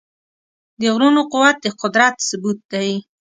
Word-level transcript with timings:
د 0.79 0.81
غرونو 0.93 1.21
قوت 1.31 1.57
د 1.61 1.65
قدرت 1.81 2.15
ثبوت 2.27 2.59
دی. 2.73 2.91